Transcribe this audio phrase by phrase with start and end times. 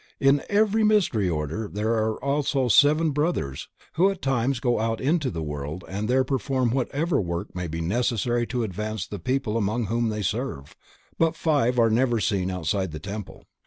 [0.19, 5.29] In every Mystery Order there are also seven brothers who at times go out into
[5.29, 9.85] the world and there perform whatever work may be necessary to advance the people among
[9.85, 10.75] whom they serve,
[11.19, 13.45] but five are never seen outside the temple.